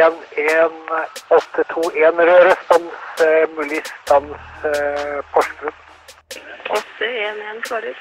[0.00, 2.94] 811-821 rød respons,
[3.26, 5.78] eh, mulig stans eh, Porsgrunn.
[6.70, 7.96] 811 svarer.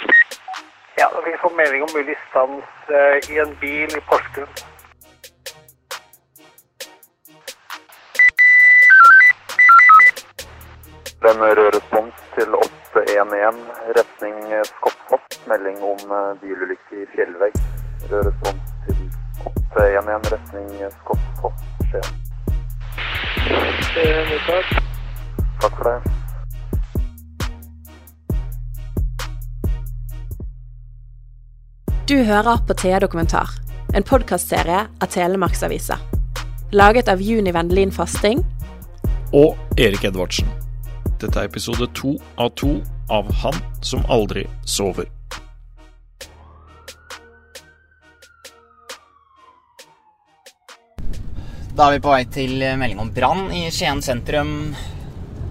[0.98, 4.49] Ja, vi får melding om mulig stans eh, i en bil i Porsgrunn.
[11.26, 13.59] Den røde respons til 811,
[13.98, 14.38] retning
[14.71, 15.48] Skottfoss.
[15.48, 17.55] Melding om eh, bilulykke i fjellvegg.
[18.12, 18.98] Rød respons til
[19.76, 21.65] 811, retning Skottfoss.
[21.91, 22.03] Skien.
[23.95, 24.83] Eh, mottatt.
[25.61, 26.11] Takk for det.
[32.07, 33.49] Du hører på Thea Dokumentar,
[33.93, 35.97] en podkastserie av Telemarksavisa.
[36.71, 38.45] Laget av Juni Vendelin Fasting
[39.33, 40.47] og Erik Edvardsen.
[41.19, 42.75] Dette er episode to av to
[43.09, 45.15] av Han som aldri sover.
[51.76, 54.51] Da er vi på vei til melding om brann i Skien sentrum.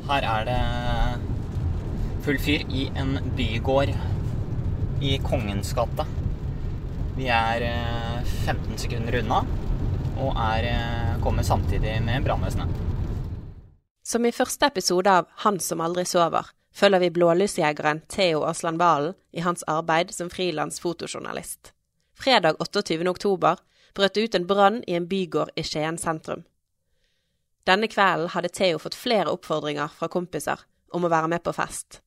[0.09, 0.61] Her er det
[2.25, 3.93] full fyr i en bygård
[5.05, 6.07] i Kongens gate.
[7.19, 9.43] Vi er eh, 15 sekunder unna
[10.15, 12.73] og er, eh, kommer samtidig med brannvesenet.
[14.01, 19.13] Som i første episode av Han som aldri sover, følger vi blålysjegeren Theo Aasland Valen
[19.37, 21.75] i hans arbeid som frilans fotojournalist.
[22.17, 23.05] Fredag 28.
[23.13, 23.61] oktober
[23.95, 26.45] brøt det ut en brann i en bygård i Skien sentrum.
[27.65, 30.61] Denne kvelden hadde Theo fått flere oppfordringer fra kompiser
[30.93, 32.01] om å være med på fest,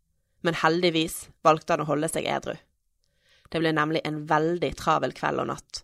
[0.46, 2.56] men heldigvis valgte han å holde seg edru.
[3.50, 5.84] Det ble nemlig en veldig travel kveld og natt.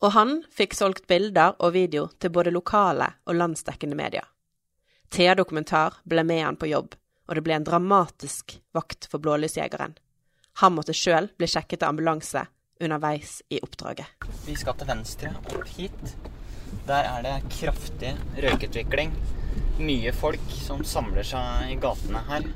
[0.00, 4.24] Og han fikk solgt bilder og video til både lokale og landsdekkende medier.
[5.10, 6.94] Thea Dokumentar ble med han på jobb,
[7.28, 9.96] og det ble en dramatisk vakt for blålysjegeren.
[10.62, 12.46] Han måtte sjøl bli sjekket av ambulanse
[12.80, 14.06] underveis i oppdraget.
[14.46, 16.16] Vi skal til venstre, opp hit.
[16.86, 19.12] Der er det kraftig røykutvikling.
[19.80, 22.46] Mye folk som samler seg i gatene her.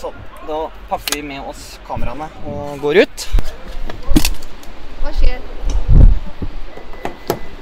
[0.00, 0.20] Sånn.
[0.48, 3.26] Da paffer vi med oss kameraene og går ut.
[5.02, 5.42] Hva skjer?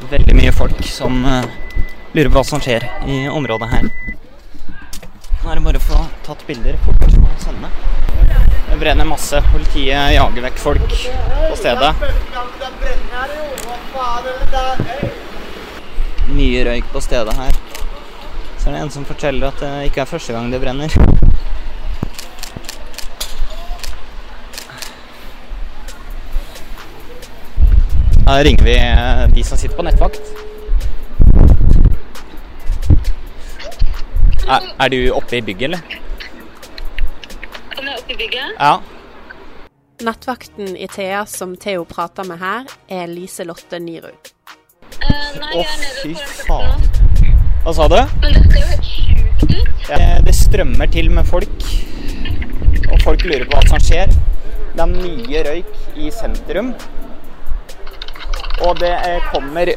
[0.09, 1.50] Veldig mye folk som eh,
[2.15, 3.91] lurer på hva som skjer i området her.
[5.48, 7.69] Nå er det bare å få tatt bilder fort og sende.
[8.69, 9.38] Det brenner masse.
[9.48, 11.88] Politiet jager vekk folk på stedet.
[16.28, 17.56] Mye røyk på stedet her.
[18.59, 20.92] Så er det en som forteller at det ikke er første gang det brenner.
[28.20, 30.47] Da ringer vi eh, de som sitter på nettvakt.
[34.48, 35.81] Er, er du oppe i bygget, eller?
[37.78, 38.54] Om jeg oppe i bygget?
[38.59, 38.78] Ja.
[40.06, 44.31] Nettvakten i Thea som Theo prater med her, er Lise Lotte Nyrud.
[45.03, 46.14] Eh, Å, jeg er fy
[46.47, 46.88] faen.
[47.64, 47.98] Hva sa du?
[48.22, 49.91] Men det ser jo helt sjukt ut.
[49.98, 51.69] Eh, Det strømmer til med folk,
[52.88, 54.15] og folk lurer på hva som skjer.
[54.78, 56.72] Det er mye røyk i sentrum.
[58.67, 59.71] Og det eh, kommer,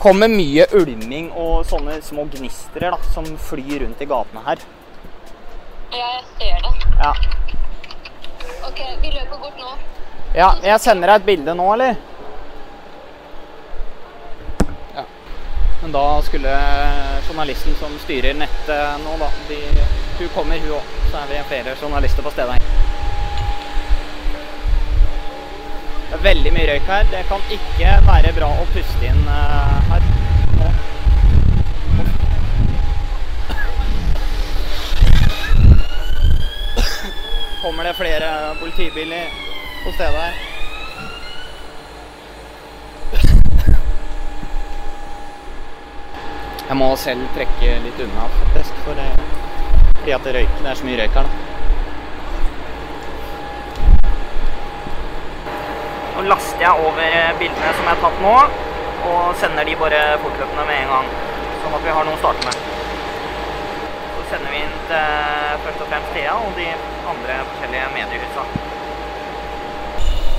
[0.00, 4.62] kommer mye ulming og sånne små gnistrer da, som flyr rundt i gatene her.
[5.92, 6.72] Ja, jeg ser det.
[7.02, 7.12] Ja.
[8.68, 9.74] Ok, vi løper bort nå.
[10.36, 11.98] ja, jeg sender deg et bilde nå, eller?
[14.96, 15.04] Ja.
[15.82, 16.56] Men da skulle
[17.28, 19.60] journalisten som styrer nettet nå, da de,
[20.18, 20.96] Hun kommer, hun òg.
[21.10, 22.62] Så er vi flere journalister på stedet
[26.12, 27.06] Det er veldig mye røyk her.
[27.08, 30.02] Det kan ikke være bra å puste inn eh, her.
[37.62, 38.28] Kommer det flere
[38.60, 39.32] politibiler
[39.86, 40.34] på stedet her?
[46.68, 49.08] Jeg må selv trekke litt unna, faktisk, det,
[50.02, 50.60] fordi at det røyker.
[50.60, 51.41] Det er så mye røyk her, da.
[56.22, 58.32] Nå laster jeg over bildene som jeg har tatt nå,
[59.10, 61.08] og sender de bare fortløpende med en gang.
[61.64, 62.60] Sånn at vi har noe å starte med.
[64.12, 66.68] Så sender vi inn til først og fremst Thea og de
[67.10, 68.46] andre forskjellige mediehusa.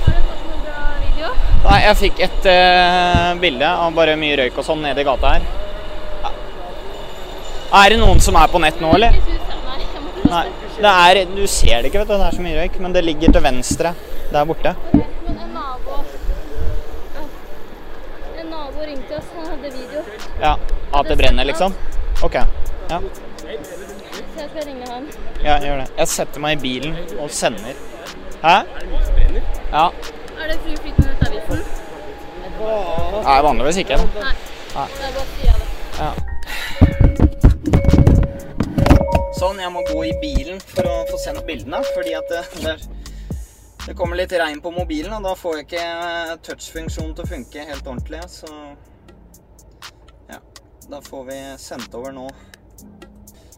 [0.06, 1.34] Har du fått noe bra video?
[1.66, 5.36] Nei, jeg fikk et uh, bilde av bare mye røyk og sånn nede i gata
[5.36, 5.48] her.
[6.24, 6.34] Ja.
[7.84, 9.20] Er det noen som er på nett nå, eller?
[10.32, 10.46] Nei.
[10.80, 12.16] Det er, du ser det ikke, vet du.
[12.16, 12.80] Det er så mye røyk.
[12.80, 13.92] Men det ligger til venstre
[14.32, 14.78] der borte.
[18.84, 20.02] Nabo ringte oss, han hadde video.
[20.40, 20.58] Ja,
[20.92, 21.74] At det brenner, liksom?
[22.22, 22.34] OK.
[22.34, 23.00] Ja,
[23.38, 23.46] Så
[24.40, 25.06] jeg skal ringe han.
[25.44, 25.86] ja gjør det.
[25.98, 27.72] Jeg setter meg i bilen og sender.
[28.42, 28.56] Hæ?
[29.72, 29.86] Ja.
[29.88, 31.64] Er det Fru Flytende-avisen?
[33.24, 33.96] Nei, vanligvis ikke.
[33.96, 34.04] da.
[34.20, 34.34] Nei.
[34.74, 35.32] Det er godt.
[35.98, 36.10] Ja.
[39.38, 42.76] Sånn, jeg må gå i bilen for å få sendt bildene, fordi at det, det,
[43.86, 47.66] det kommer litt regn på mobilen, og da får jeg ikke touchfunksjonen til å funke
[47.68, 48.48] helt ordentlig, så
[50.30, 50.38] ja,
[50.88, 52.28] da får vi sendt over nå.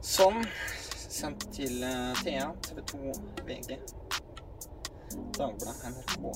[0.02, 0.42] Sånn.
[1.16, 3.12] Sendt til eh, Thea, TV 2,
[3.46, 3.78] VG,
[5.38, 6.34] Dagbladet, NRK.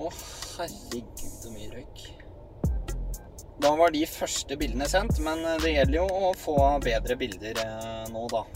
[0.00, 0.08] Å,
[0.56, 2.06] herregud, så mye røyk.
[3.60, 7.60] Da var de første bildene sendt, men eh, det gjelder jo å få bedre bilder
[7.66, 8.46] eh, nå, da.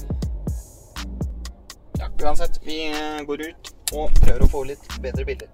[2.18, 5.48] Ja, uansett, vi eh, går ut og prøver å få litt bedre bilder.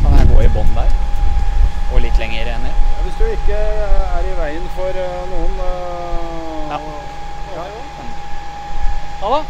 [0.00, 0.94] Kan jeg gå i bånn der?
[1.92, 2.80] Og litt lenger ned?
[3.04, 6.72] Hvis du ikke er i veien for eh, noen uh...
[6.72, 6.80] Ja.
[7.58, 7.66] ja.
[9.20, 9.44] Ha det.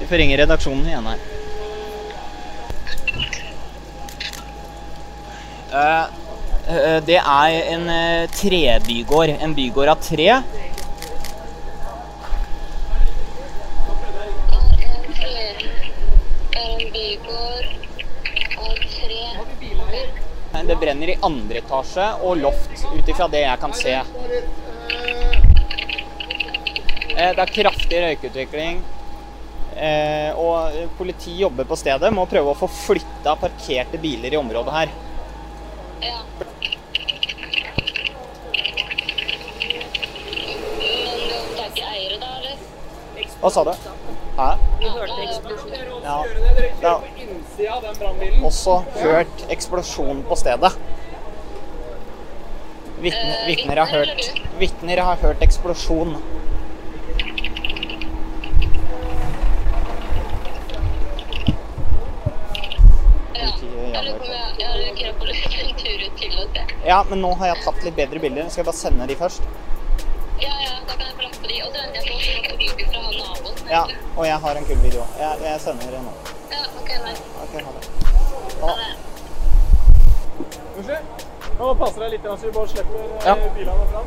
[0.00, 1.30] Vi får ringe redaksjonen igjen her.
[5.74, 6.23] Eh, eh,
[6.66, 9.28] det er en eh, trebygård.
[9.40, 10.42] En bygård av tre.
[10.44, 10.64] Tre
[20.64, 23.94] Det brenner i andre etasje og loft, ut ifra det jeg kan se.
[27.14, 28.80] Eh, Det er kraftig røykutvikling.
[29.76, 34.40] Eh, Og politiet jobber på stedet med å prøve å få flytta parkerte biler i
[34.40, 34.88] området her.
[36.04, 36.20] Ja.
[40.78, 41.20] Men
[41.54, 42.56] det er ikke eiere da, eller?
[43.40, 43.72] Hva sa du?
[44.38, 44.48] Hæ?
[44.80, 46.02] Vi hørte eksplosjonen?
[46.04, 46.18] Ja.
[47.56, 50.72] Det er også hørt eksplosjon på stedet.
[53.04, 56.16] Eh, vitner har hørt Vitner har hørt eksplosjon.
[66.86, 68.48] Ja, men nå har jeg tatt litt bedre bilder.
[68.52, 69.42] Skal jeg bare sende de først?
[70.42, 71.56] Ja, ja, da kan jeg få lagt på de.
[71.64, 73.54] Og så venter jeg på å få video fra han naboen.
[73.72, 73.82] Ja,
[74.18, 75.02] og jeg har en kul video.
[75.20, 76.12] Jeg, jeg sender det nå.
[76.52, 77.16] Ja, ok, nei.
[77.44, 77.84] Ok, ha det.
[78.60, 78.90] Ha det.
[80.74, 81.04] Unnskyld?
[81.54, 83.34] Nå passer deg litt så vi bare slipper eh, Ja.
[83.54, 84.06] bilene fram.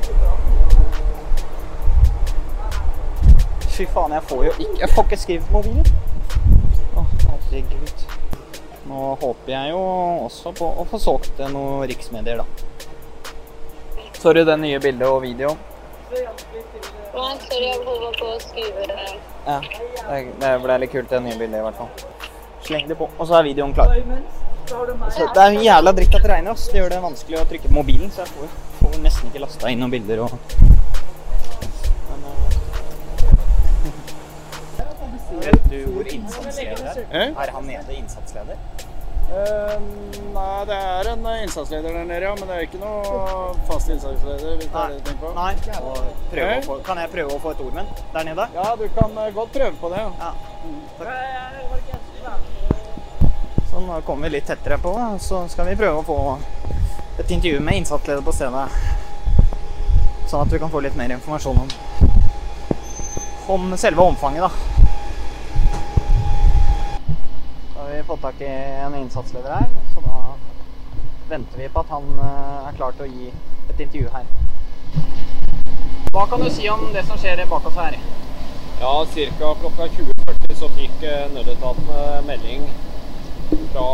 [3.78, 5.86] Fy faen, jeg får jo ikke Jeg får ikke skrevet mobilen.
[6.98, 8.06] Å, herregud.
[8.88, 9.82] Nå håper jeg jo
[10.28, 12.67] også på å få solgt noen riksmedier, da.
[14.18, 15.58] Sorry, det nye bildet og videoen.
[16.10, 18.88] Nei, sorry, jeg holder på å skrive.
[18.90, 19.06] det.
[19.48, 19.60] Ja,
[20.10, 21.92] det, det ble litt kult, det nye bildet i hvert fall.
[22.66, 23.94] Sleng det på, og så er videoen klar.
[24.68, 26.66] Så det er jævla dritt at det regner, ass.
[26.72, 28.50] Det gjør det vanskelig å trykke på mobilen, så jeg får,
[28.82, 30.42] får nesten ikke lasta inn noen bilder og eh,
[35.48, 37.32] Vet du hvor innsatsleder er?
[37.32, 38.60] Er han nede innsatsleder?
[39.28, 39.80] Eh,
[40.34, 42.34] nei, det er en eh, innsatsleder der nede, ja.
[42.40, 44.56] Men det er ikke noe fast innsatsleder.
[44.56, 45.34] hvis det er det du tenker på.
[45.36, 45.54] Nei.
[46.32, 48.48] Prøve å få, kan jeg prøve å få et ord med den der nede?
[48.56, 50.04] Ja, du kan eh, godt prøve på det.
[50.06, 50.12] ja.
[50.22, 50.32] Ja.
[53.68, 54.92] Sånn, da kommer vi litt tettere på,
[55.22, 56.18] så skal vi prøve å få
[57.22, 58.64] et intervju med innsatsleder på stedet.
[60.28, 61.70] Sånn at vi kan få litt mer informasjon om,
[63.54, 64.52] om selve omfanget, da.
[67.74, 68.46] Så har vi fått tak i
[68.86, 70.18] en innsatsleder her, så da
[71.30, 73.30] venter vi på at han eh, er klar til å gi
[73.72, 74.28] et intervju her.
[76.14, 77.98] Hva kan du si om det som skjer bak oss her?
[78.82, 79.50] Ja, ca.
[79.64, 82.70] klokka 20.40 så fikk eh, nødetatene melding
[83.74, 83.90] fra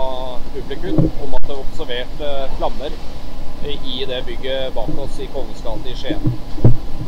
[0.52, 3.02] publikum om at det var observert eh, flammer
[3.72, 6.32] i det bygget bak oss i Kongens gate i Skien.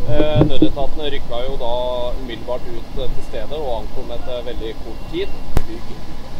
[0.08, 1.76] Eh, Nødetatene rykka jo da
[2.22, 5.42] umiddelbart ut eh, til stedet og ankom etter veldig kort tid.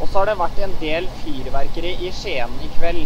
[0.02, 3.06] Og så har det vært en del fyrverkeri i Skien i kveld.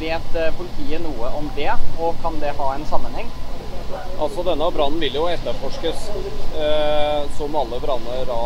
[0.00, 1.70] Vet eh, politiet noe om det,
[2.00, 3.28] og kan det ha en sammenheng?
[4.22, 6.06] Altså Denne brannen vil jo etterforskes,
[6.56, 8.42] eh, som alle branner da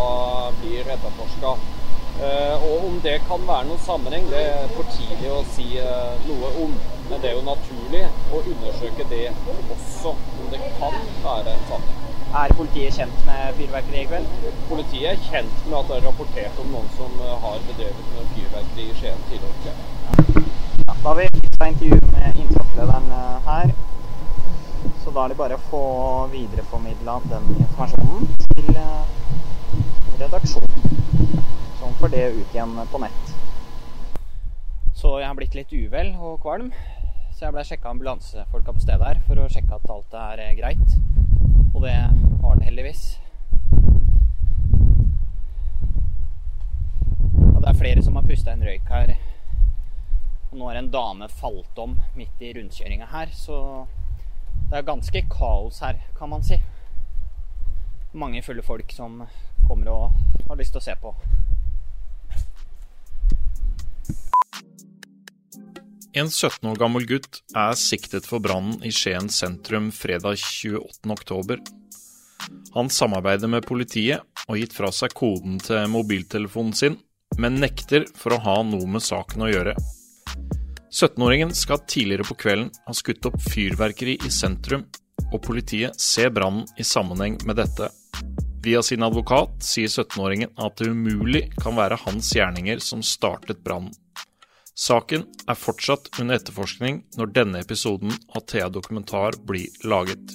[0.63, 1.57] blir etterforska.
[2.17, 5.67] Og om det kan være noen sammenheng, det er for tidlig å si
[6.25, 6.73] noe om.
[7.11, 9.27] Men det er jo naturlig å undersøke det
[9.77, 12.06] også, om det kan være en sammenheng.
[12.35, 14.27] Er politiet kjent med fyrverkeri i kveld?
[14.69, 18.87] Politiet er kjent med at det er rapportert om noen som har bedrevet med fyrverkeri
[18.91, 19.75] i Skien tidligere.
[20.83, 23.09] Ja, da har vi fiksa intervju med innsatslederen
[23.47, 23.73] her.
[25.05, 25.85] Så da er det bare å få
[26.35, 28.73] videreformidla den informasjonen til
[30.19, 31.01] redaksjonen.
[31.79, 33.35] Som får det ut igjen på nett.
[34.99, 36.73] Så jeg har blitt litt uvel og kvalm.
[37.37, 40.95] Så jeg ble sjekka ambulansefolka på stedet her for å sjekke at alt er greit.
[41.75, 41.93] Og det
[42.41, 43.03] var det heldigvis.
[47.51, 49.13] Og det er flere som har pusta en røyk her.
[50.49, 53.85] Og nå har en dame falt om midt i rundkjøringa her, så
[54.71, 56.57] det er ganske kaos her, kan man si.
[58.17, 59.27] Mange fulle folk som
[59.69, 61.13] kommer og har lyst til å se på.
[66.17, 71.59] En 17 år gammel gutt er siktet for brannen i Skien sentrum fredag 28.10.
[72.73, 76.97] Han samarbeider med politiet og gitt fra seg koden til mobiltelefonen sin,
[77.37, 79.75] men nekter for å ha noe med saken å gjøre.
[80.89, 84.87] 17-åringen skal tidligere på kvelden ha skutt opp fyrverkeri i sentrum,
[85.29, 87.91] og politiet ser brannen i sammenheng med dette.
[88.65, 93.93] Via sin advokat sier 17-åringen at det umulig kan være hans gjerninger som startet brannen.
[94.79, 100.35] Saken er fortsatt under etterforskning når denne episoden av Thea Dokumentar blir laget.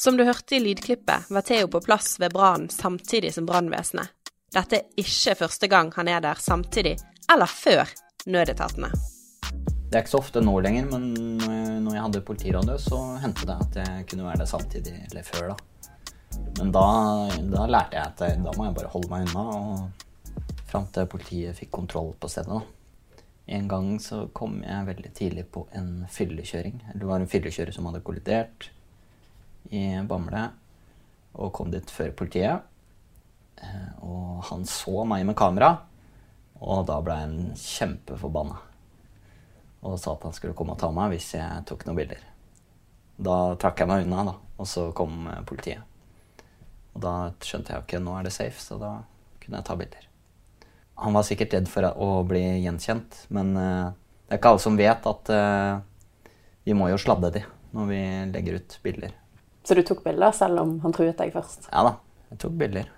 [0.00, 4.08] Som du hørte i lydklippet, var Theo på plass ved brannen samtidig som brannvesenet.
[4.52, 6.94] Dette er ikke første gang han er der samtidig,
[7.32, 7.92] eller før,
[8.24, 8.88] nødetatene.
[9.92, 11.36] Det er ikke så ofte nå lenger, men
[11.84, 15.52] når jeg hadde politiradio, så hendte det at jeg kunne være der samtidig, eller før,
[15.52, 16.40] da.
[16.62, 16.86] Men da,
[17.52, 19.44] da lærte jeg at da må jeg bare holde meg unna.
[19.52, 20.08] og
[20.72, 22.48] fram til politiet fikk kontroll på stedet.
[22.48, 23.12] Da.
[23.52, 26.78] En gang så kom jeg veldig tidlig på en fyllekjøring.
[26.94, 28.70] Det var en fyllekjører som hadde kollidert
[29.70, 30.48] i Bamble
[31.32, 32.68] og kom dit før politiet.
[33.62, 35.72] Eh, og han så meg med kamera,
[36.62, 38.58] og da ble han kjempeforbanna.
[39.82, 42.22] Og sa at han skulle komme og ta meg hvis jeg tok noen bilder.
[43.22, 45.82] Da trakk jeg meg unna, da, og så kom eh, politiet.
[46.92, 48.94] Og da skjønte jeg ikke okay, nå er det safe, så da
[49.42, 50.11] kunne jeg ta bilder.
[51.00, 53.90] Han var sikkert redd for å bli gjenkjent, men uh,
[54.26, 55.80] det er ikke alle som vet at uh,
[56.68, 58.00] vi må jo sladde de når vi
[58.34, 59.14] legger ut bilder.
[59.64, 61.70] Så du tok bilder selv om han truet deg først?
[61.72, 61.94] Ja da,
[62.32, 62.90] jeg tok bilder.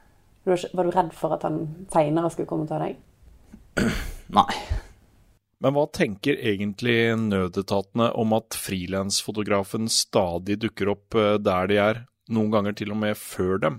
[0.44, 2.98] Var du redd for at han seinere skulle komme og ta deg?
[4.36, 4.50] Nei.
[5.64, 12.00] Men hva tenker egentlig nødetatene om at frilansfotografen stadig dukker opp eh, der de er,
[12.28, 13.78] noen ganger til og med før dem?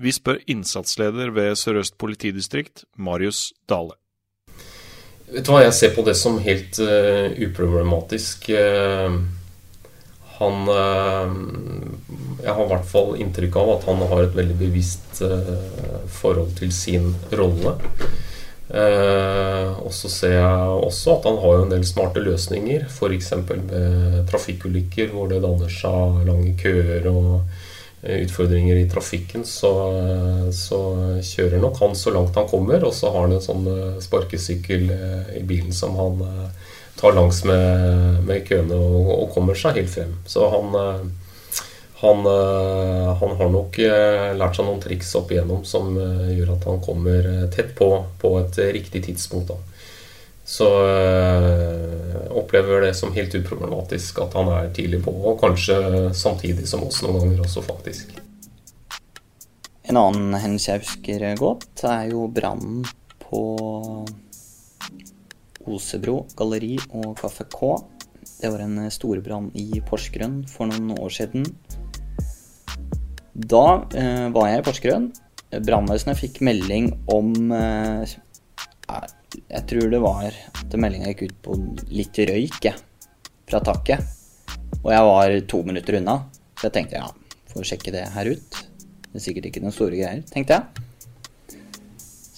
[0.00, 3.98] Vi spør innsatsleder ved Sør-Øst politidistrikt, Marius Dale.
[5.32, 8.50] Vet du hva, Jeg ser på det som helt uh, uproblematisk.
[8.52, 9.20] Uh,
[10.38, 11.28] han uh,
[12.42, 15.22] Jeg har i hvert fall inntrykk av at han har et veldig bevisst
[16.20, 17.76] forhold til sin rolle.
[18.72, 23.30] og så ser jeg også at han har en del smarte løsninger, f.eks.
[23.36, 27.44] med trafikkulykker hvor det danner seg lange køer og
[28.02, 29.70] utfordringer i trafikken, så,
[30.52, 30.80] så,
[31.22, 32.82] kjører nok han så langt han kommer.
[32.84, 36.22] Og så har han en sånn eh, sparkesykkel eh, i bilen som han
[36.98, 40.16] tar langs med, med køene og, og, kommer seg helt frem.
[40.28, 40.74] Så han,
[42.02, 47.30] han, han, har nok lært seg noen triks opp igjennom som gjør at han kommer
[47.54, 47.88] tett på
[48.20, 49.54] på et riktig tidspunkt.
[49.54, 49.71] da.
[50.52, 56.66] Så øh, opplever det som helt uproblematisk at han er tidlig på, og kanskje samtidig
[56.68, 58.12] som oss noen ganger også, faktisk.
[59.88, 62.84] En annen hendelse jeg husker godt, er jo brannen
[63.24, 63.40] på
[65.72, 67.72] Osebro galleri og Kaffe K.
[68.42, 71.46] Det var en storbrann i Porsgrunn for noen år siden.
[73.32, 73.64] Da
[73.96, 75.08] eh, var jeg i Porsgrunn.
[75.52, 78.04] Brannvesenet fikk melding om eh,
[79.40, 81.56] jeg tror det var at meldinga gikk ut på
[81.92, 82.76] litt røyk jeg,
[83.48, 84.04] fra taket.
[84.82, 86.16] Og jeg var to minutter unna,
[86.58, 87.08] så jeg tenkte ja,
[87.52, 88.62] får sjekke det her ut.
[89.12, 91.58] Det er sikkert ikke noen store greier, tenkte jeg.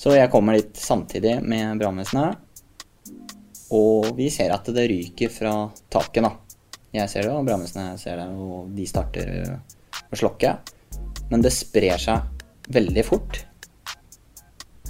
[0.04, 2.40] Så jeg kommer dit samtidig med brannvesenet,
[3.74, 5.54] og vi ser at det ryker fra
[5.92, 6.34] taket, da.
[6.94, 9.30] Jeg ser det, og brannvesenet ser det, og de starter
[10.12, 10.52] å slokke.
[11.32, 13.40] Men det sprer seg veldig fort.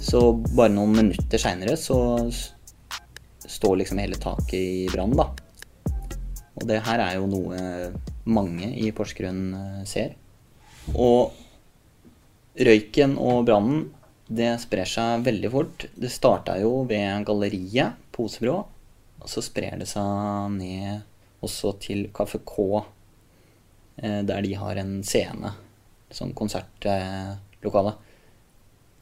[0.05, 0.21] Så
[0.51, 1.97] bare noen minutter seinere så
[3.45, 5.31] står liksom hele taket i brann, da.
[6.55, 7.63] Og det her er jo noe
[8.29, 10.13] mange i Porsgrunn eh, ser.
[10.93, 11.33] Og
[12.55, 13.89] Røyken og brannen
[14.25, 15.85] det sprer seg veldig fort.
[15.93, 18.55] Det starta jo ved galleriet på Osebrå.
[19.21, 21.03] Og så sprer det seg ned
[21.45, 22.81] også til Kaffe K,
[24.01, 25.51] eh, der de har en scene.
[26.13, 27.95] Sånn konsertlokale.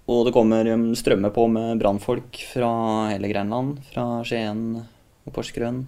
[0.03, 2.71] Og det kommer strømme strømmer på med brannfolk fra
[3.13, 3.77] hele Grenland.
[3.93, 5.85] Fra Skien og Porsgrunn.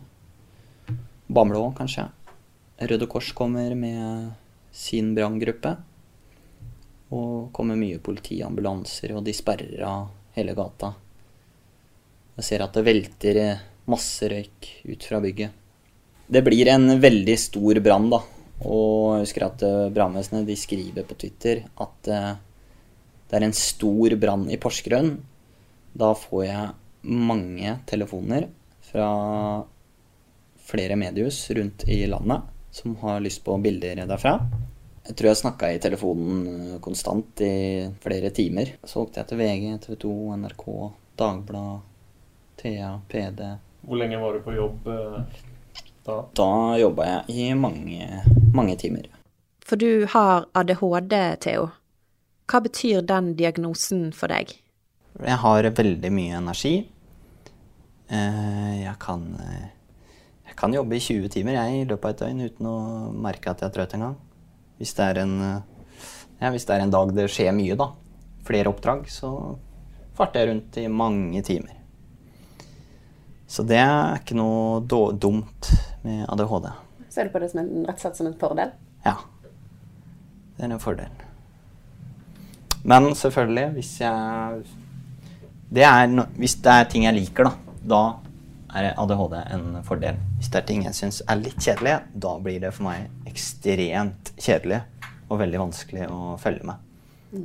[1.28, 2.08] Bamblå, kanskje.
[2.80, 4.32] Røde Kors kommer med
[4.72, 5.76] sin branngruppe.
[7.12, 10.08] Og kommer mye politiambulanser, og de sperrer av
[10.38, 10.94] hele gata.
[12.40, 13.42] Jeg ser at det velter
[13.92, 15.52] masse røyk ut fra bygget.
[16.28, 18.24] Det blir en veldig stor brann, da.
[18.64, 22.36] Og jeg husker at eh, brannvesenet skriver på Twitter at eh,
[23.30, 25.16] det er en stor brann i Porsgrunn.
[25.96, 26.74] Da får jeg
[27.06, 28.50] mange telefoner
[28.86, 29.08] fra
[30.66, 32.42] flere mediehus rundt i landet
[32.76, 34.40] som har lyst på bilder derfra.
[35.06, 38.74] Jeg tror jeg snakka i telefonen eh, konstant i flere timer.
[38.84, 40.66] Så åkte jeg til VG, TV 2, NRK,
[41.22, 41.92] Dagbladet,
[42.60, 43.44] Thea, PD.
[43.86, 45.44] Hvor lenge var du på jobb eh,
[46.08, 46.18] da?
[46.42, 46.50] Da
[46.82, 49.08] jobba jeg i mange, mange timer.
[49.66, 51.16] For du har ADHD,
[51.46, 51.70] Theo.
[52.46, 54.52] Hva betyr den diagnosen for deg?
[55.16, 56.76] Jeg har veldig mye energi.
[58.08, 59.72] Eh, jeg kan, eh,
[60.46, 62.78] jeg kan jobbe i 20 timer jeg, i løpet av et døgn uten å
[63.12, 64.16] merke at jeg er trøtt engang.
[64.78, 65.90] Hvis, det er en, eh,
[66.44, 67.90] ja, hvis det er en dag det skjer mye, da,
[68.46, 69.58] flere oppdrag, så
[70.14, 71.82] farter jeg rundt i mange timer.
[73.48, 75.72] Så det er ikke noe dumt
[76.04, 76.70] med ADHD.
[77.10, 78.76] Ser du på det som en, rett og slett som en fordel?
[79.06, 79.18] Ja.
[80.58, 81.25] Det er en fordel.
[82.86, 84.66] Men selvfølgelig, hvis jeg
[85.76, 88.02] det er no, Hvis det er ting jeg liker, da, da
[88.76, 90.20] er ADHD en fordel.
[90.38, 94.34] Hvis det er ting jeg syns er litt kjedelige, da blir det for meg ekstremt
[94.38, 94.84] kjedelig
[95.30, 96.82] og veldig vanskelig å følge med.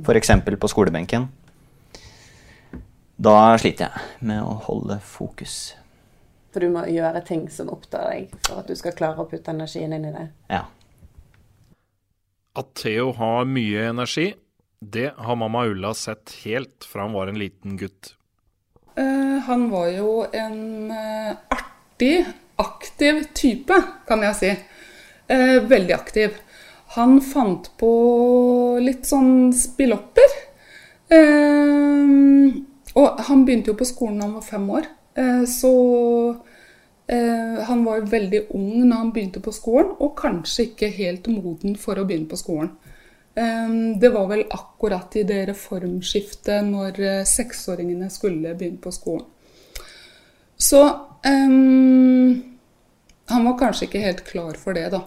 [0.05, 0.31] F.eks.
[0.45, 1.29] på skolebenken.
[3.21, 5.73] Da sliter jeg med å holde fokus.
[6.51, 9.53] For du må gjøre ting som opptar deg, for at du skal klare å putte
[9.53, 10.27] energien inn i det?
[10.51, 10.65] Ja.
[12.59, 14.31] At Theo har mye energi,
[14.81, 18.15] det har mamma Ulla sett helt fra han var en liten gutt.
[18.99, 24.49] Uh, han var jo en uh, artig, aktiv type, kan jeg si.
[25.29, 26.39] Uh, veldig aktiv.
[26.97, 27.91] Han fant på
[28.81, 30.39] litt sånn spillopper.
[32.95, 34.85] og han begynte jo på skolen da han var fem år,
[35.47, 35.71] så
[37.67, 41.99] han var veldig ung når han begynte på skolen, og kanskje ikke helt moden for
[41.99, 42.73] å begynne på skolen.
[43.33, 49.27] Det var vel akkurat i det reformskiftet når eh, seksåringene skulle begynne på skolen.
[50.61, 50.81] Så
[51.25, 52.43] um,
[53.31, 55.01] han var kanskje ikke helt klar for det, da.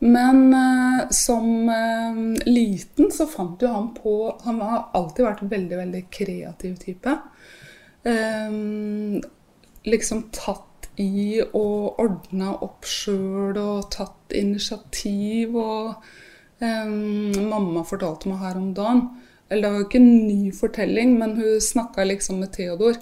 [0.00, 4.14] Men uh, som uh, liten så fant jo han på
[4.46, 7.16] Han har alltid vært en veldig, veldig kreativ type.
[8.04, 9.20] Um,
[9.88, 16.10] liksom tatt i og ordna opp sjøl og tatt initiativ og
[16.60, 19.06] Um, mamma fortalte meg her om dagen
[19.48, 22.98] Eller det var jo ikke en ny fortelling, men hun snakka liksom med Theodor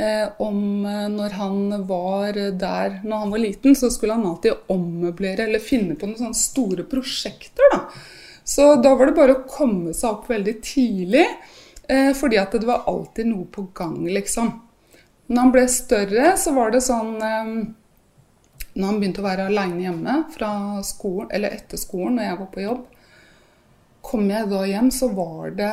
[0.00, 4.70] eh, om eh, når han var der når han var liten, så skulle han alltid
[4.72, 7.72] ommøblere eller finne på noen sånne store prosjekter.
[7.72, 7.80] da.
[8.44, 11.26] Så da var det bare å komme seg opp veldig tidlig,
[11.88, 14.52] eh, fordi at det var alltid noe på gang, liksom.
[15.30, 17.52] Når han ble større, så var det sånn eh,
[18.74, 20.52] når han begynte å være aleine hjemme fra
[20.86, 22.84] skolen, eller etter skolen når jeg var på jobb,
[24.10, 25.72] kom jeg da hjem, så var det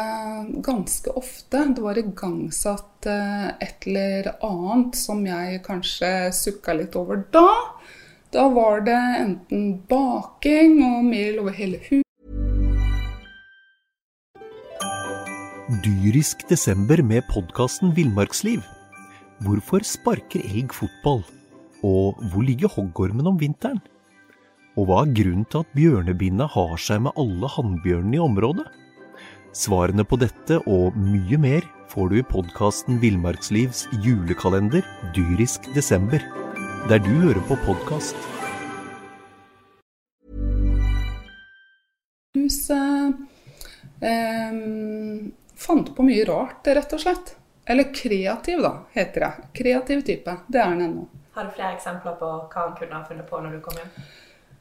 [0.66, 7.24] ganske ofte Det var igangsatt eh, et eller annet som jeg kanskje sukka litt over
[7.32, 7.48] da.
[8.36, 12.04] Da var det enten baking og mel over hele huset.
[15.84, 18.62] Dyrisk desember med podkasten Villmarksliv.
[19.44, 21.24] Hvorfor sparker elg fotball?
[21.86, 23.82] Og hvor ligger hoggormen om vinteren?
[24.78, 28.66] Og hva er grunnen til at bjørnebinna har seg med alle hannbjørnene i området?
[29.58, 34.86] Svarene på dette og mye mer får du i podkasten Villmarkslivs julekalender
[35.16, 36.22] dyrisk desember,
[36.90, 38.18] der du hører på podkast.
[42.38, 43.18] Huset
[44.02, 44.62] eh,
[45.58, 47.34] fant på mye rart, rett og slett.
[47.68, 49.32] Eller kreativ, da, heter det.
[49.58, 50.38] Kreativ type.
[50.48, 51.08] Det er han ennå.
[51.38, 53.92] Har du flere eksempler på hva han kunne ha funnet på når du kom hjem?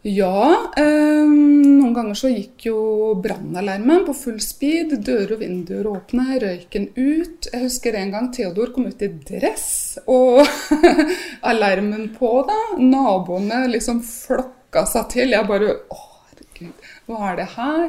[0.07, 0.73] Ja.
[0.77, 2.81] Eh, noen ganger så gikk jo
[3.25, 4.93] brannalarmen på full speed.
[5.07, 7.49] Dører og vinduer åpne, røyken ut.
[7.49, 10.45] Jeg husker en gang Theodor kom ut i dress, og
[11.51, 12.61] alarmen på, da.
[12.77, 15.33] Naboene liksom flokka seg til.
[15.33, 17.89] Jeg bare Å, herregud, hva er det her?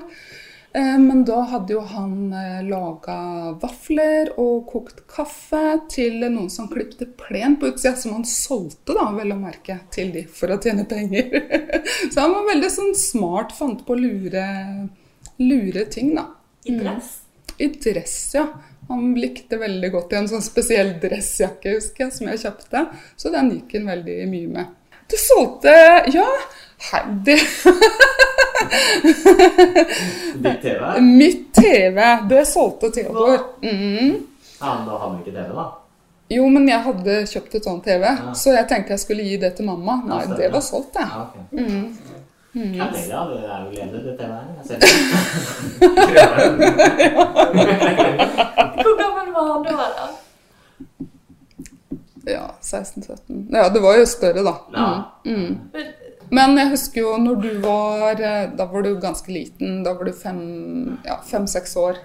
[0.77, 2.35] Eh, Men da hadde jo han
[2.67, 3.17] laga
[3.61, 9.09] vafler og kokt kaffe til noen som klipte plen på utsida, som han solgte, da,
[9.17, 11.33] vel å merke, til de for å tjene penger.
[12.11, 14.47] Så han var veldig sånn smart, fant på lure,
[15.41, 16.27] lure ting, da.
[16.67, 17.13] I dress?
[17.23, 17.23] Mm.
[17.57, 18.45] I dress, ja.
[18.87, 22.83] Han likte veldig godt i en sånn spesiell dressjakke, husker jeg, som jeg kjøpte.
[23.19, 24.75] Så den gikk han veldig mye med.
[25.07, 25.71] Du solgte
[26.11, 26.27] Ja,
[26.77, 27.39] hei, det
[30.43, 31.01] Ditt TV?
[31.01, 33.39] Mitt TV, det solgte Theodor.
[33.61, 34.27] Mm.
[34.59, 35.65] Ja, men da hadde vi ikke TV, da?
[36.29, 38.03] Jo, men jeg hadde kjøpt et sånt TV,
[38.35, 39.93] så jeg tenkte jeg skulle gi det til mamma.
[40.09, 41.05] Nei, ja, det var solgt, det.
[41.07, 41.43] Ja, okay.
[41.55, 41.97] Mm.
[42.57, 42.73] Mm.
[42.73, 43.17] Ja, det er
[43.63, 44.45] jo ledig, det TV her.
[44.57, 44.89] Jeg det.
[48.83, 49.71] Hvor gammel var han da?
[49.77, 50.07] da?
[52.27, 53.47] Ja, 16-17.
[53.51, 54.55] Ja, det var jo større, da.
[54.73, 54.87] Ja.
[55.25, 55.35] Mm.
[55.35, 55.59] Mm.
[55.73, 55.85] Men
[56.31, 59.83] jeg husker jo når du var eh, Da var du ganske liten.
[59.83, 61.97] Da var du fem- ja, fem-seks år.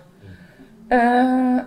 [0.90, 1.58] Eh,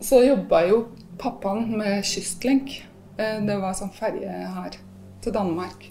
[0.00, 0.84] så jobba jo
[1.18, 2.82] pappaen med Kystlink.
[3.18, 4.70] Eh, det var sånn ferje her
[5.20, 5.90] til Danmark.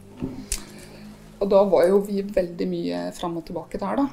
[1.39, 4.07] Og da var jo vi veldig mye fram og tilbake der, da.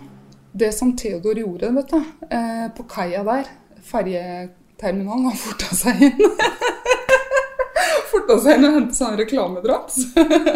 [0.56, 3.48] Det som Theodor gjorde, vet du, eh, på kaia der,
[3.82, 6.22] ferjeterminalen, han forta seg inn.
[8.10, 9.98] forta seg inn og hente sånn reklamedrops.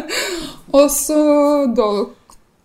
[0.78, 1.20] og så
[1.76, 1.88] da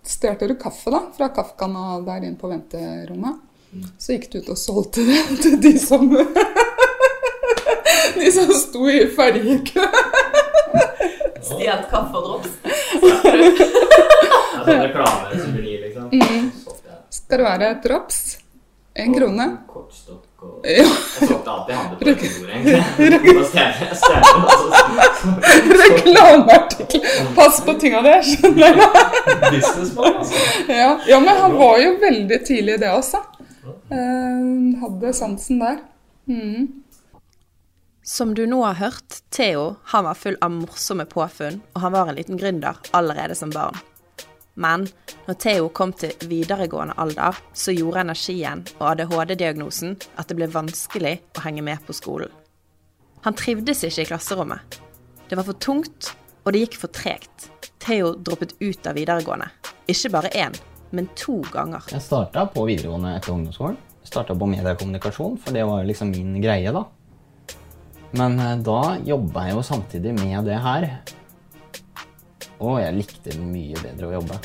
[0.06, 3.42] stjal du kaffe da, fra kaffekanna der inne på venterommet.
[4.00, 6.08] Så gikk du ut og solgte det til de som
[8.16, 9.84] De som sto i ferjekø.
[11.46, 12.50] Stjålet kaffe og drops?
[15.42, 16.08] som blir liksom.
[16.14, 16.52] Mm.
[17.10, 18.22] Skal det være drops?
[18.96, 19.50] En krone.
[19.68, 20.52] Kortstokk og.
[20.66, 20.86] Jeg
[21.30, 23.36] solgte alt jeg hadde på kontoret, egentlig.
[25.84, 27.02] Reklameartikkel.
[27.36, 28.82] Pass på tinga der, skjønner du.
[29.50, 30.36] Businessman, altså.
[30.70, 33.20] Ja, ja, men han var jo veldig tidlig i det også.
[33.66, 35.78] Uh, hadde sansen der.
[36.30, 36.68] Mm.
[38.06, 42.06] Som du nå har hørt, Theo han var full av morsomme påfunn, og han var
[42.10, 43.78] en liten gründer allerede som barn.
[44.56, 44.88] Men
[45.28, 51.18] når Theo kom til videregående alder, så gjorde energien og ADHD-diagnosen at det ble vanskelig
[51.36, 52.32] å henge med på skolen.
[53.26, 54.80] Han trivdes ikke i klasserommet.
[55.28, 56.14] Det var for tungt,
[56.46, 57.50] og det gikk for tregt.
[57.82, 59.50] Theo droppet ut av videregående.
[59.92, 60.56] Ikke bare én,
[60.96, 61.84] men to ganger.
[61.92, 63.80] Jeg starta på videregående etter ungdomsskolen.
[64.06, 66.86] Starta på mediekommunikasjon, for det var liksom min greie, da.
[68.16, 70.88] Men eh, da jobba jeg jo samtidig med det her.
[72.64, 74.38] Og jeg likte mye bedre å jobbe.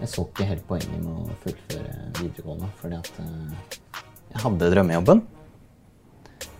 [0.00, 3.80] Jeg så ikke helt poenget med å fullføre videregående, fordi at eh,
[4.34, 5.22] jeg hadde drømmejobben.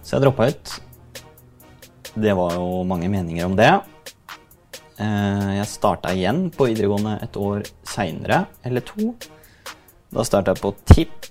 [0.07, 0.75] Så jeg droppa ut.
[2.17, 3.73] Det var jo mange meninger om det.
[5.01, 9.13] Eh, Jeg starta igjen på videregående et år seinere, eller to.
[10.13, 11.29] Da starta jeg på TIP.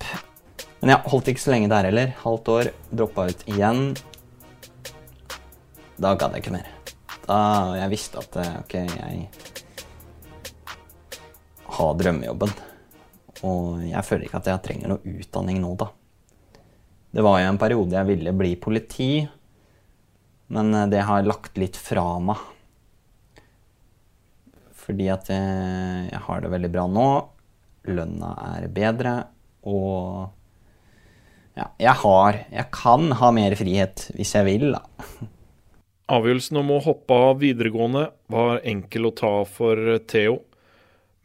[0.82, 2.14] Men jeg holdt ikke så lenge der heller.
[2.22, 3.96] Halvt år, droppa ut igjen.
[5.98, 6.75] Da gadd jeg ikke mer.
[7.26, 7.38] Da
[7.80, 9.28] jeg visste at eh, ok, jeg
[11.76, 12.52] har drømmejobben.
[13.46, 15.90] Og jeg føler ikke at jeg trenger noe utdanning nå, da.
[17.16, 19.10] Det var jo en periode jeg ville bli politi,
[20.54, 22.42] men eh, det har jeg lagt litt fra meg.
[24.86, 27.10] Fordi at jeg, jeg har det veldig bra nå.
[27.90, 29.16] Lønna er bedre,
[29.66, 30.30] og
[31.56, 34.82] ja, jeg har Jeg kan ha mer frihet hvis jeg vil, da.
[36.06, 40.36] Avgjørelsen om å hoppe av videregående var enkel å ta for Theo,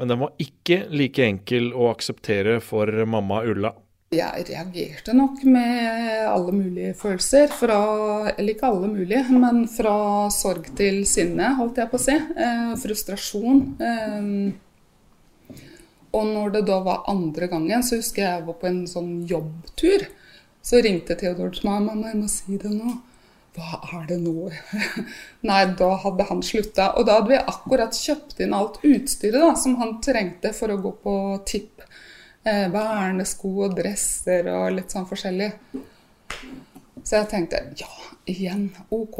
[0.00, 3.74] men den var ikke like enkel å akseptere for mamma Ulla.
[4.10, 7.52] Jeg reagerte nok med alle mulige følelser.
[7.54, 7.76] Fra,
[8.32, 9.92] eller ikke alle mulige, men fra
[10.34, 12.16] sorg til sinne, holdt jeg på å si.
[12.16, 13.60] Eh, frustrasjon.
[13.86, 15.60] Eh,
[16.10, 19.12] og når det da var andre gangen, så husker jeg jeg var på en sånn
[19.30, 20.08] jobbtur.
[20.58, 21.84] Så ringte Theodor til meg.
[21.84, 22.98] 'Mamma, jeg må si det nå.'
[23.56, 24.46] Hva er det nå?
[25.48, 26.92] Nei, da hadde han slutta.
[26.96, 30.78] Og da hadde vi akkurat kjøpt inn alt utstyret da, som han trengte for å
[30.80, 31.14] gå på
[31.48, 31.82] tipp.
[32.46, 35.50] Eh, vernesko og dresser og litt sånn forskjellig.
[37.02, 37.90] Så jeg tenkte ja,
[38.30, 39.18] igjen, OK.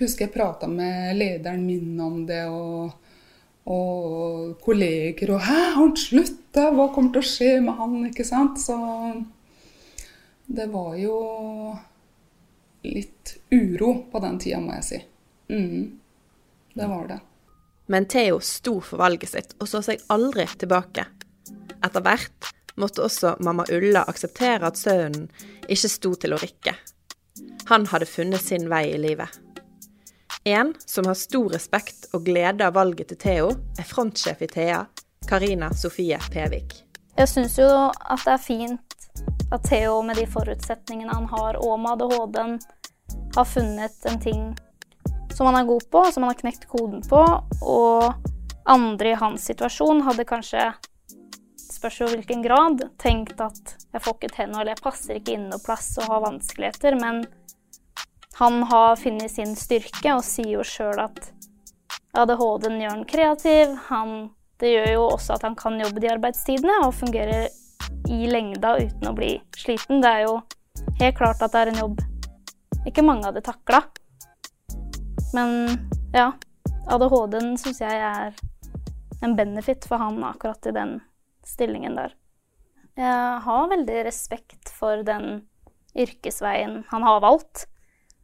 [0.00, 2.92] Husker jeg prata med lederen min om det, og,
[3.68, 6.70] og kolleger og 'Hæ, har han slutta?
[6.74, 8.60] Hva kommer til å skje med han?' Ikke sant?
[8.60, 8.76] Så
[10.46, 11.16] det var jo
[12.82, 15.00] litt uro på den tida, må jeg si.
[15.50, 15.98] Mm,
[16.74, 17.18] det var det.
[17.90, 21.08] Men Theo sto for valget sitt og så seg aldri tilbake.
[21.82, 25.26] Etter hvert måtte også mamma Ulla akseptere at sønnen
[25.66, 26.76] ikke sto til å rikke.
[27.70, 29.28] Han hadde funnet sin vei i livet.
[30.44, 34.84] En som har stor respekt og glede av valget til Theo, er frontsjef i Thea,
[35.28, 36.78] Karina Sofie Pevik.
[37.18, 38.89] Jeg syns jo at det er fint
[39.50, 42.58] at Theo med de forutsetningene han har, og med ADHD-en,
[43.34, 44.44] har funnet en ting
[45.34, 47.22] som han er god på, som han har knekt koden på,
[47.62, 48.12] og
[48.70, 50.70] andre i hans situasjon hadde kanskje,
[51.70, 55.36] spørs jo hvilken grad, tenkt at jeg får ikke til noe, eller jeg passer ikke
[55.36, 57.24] inn noe plass og har vanskeligheter, men
[58.40, 61.32] han har funnet sin styrke og sier jo sjøl at
[62.16, 63.74] ADHD-en gjør han kreativ.
[63.90, 64.14] Han,
[64.62, 67.42] det gjør jo også at han kan jobbe de arbeidstidene og fungere
[68.10, 70.00] i lengda uten å bli sliten.
[70.02, 70.38] Det er jo
[71.00, 72.00] helt klart at det er en jobb
[72.88, 73.82] ikke mange hadde takla.
[75.36, 75.76] Men
[76.14, 76.32] ja,
[76.90, 78.38] ADHD-en syns jeg er
[79.20, 80.96] en benefit for han akkurat i den
[81.46, 82.14] stillingen der.
[82.98, 85.44] Jeg har veldig respekt for den
[85.96, 87.66] yrkesveien han har valgt.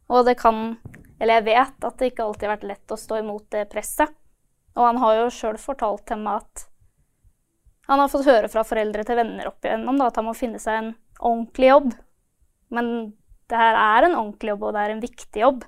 [0.07, 0.77] Og det kan
[1.19, 4.11] Eller jeg vet at det ikke alltid har vært lett å stå imot det presset.
[4.77, 6.67] Og han har jo sjøl fortalt til meg at
[7.87, 10.59] han har fått høre fra foreldre til venner opp igjennom da, at han må finne
[10.59, 11.89] seg en ordentlig jobb.
[12.75, 12.93] Men
[13.47, 15.63] det her er en ordentlig jobb, og det er en viktig jobb.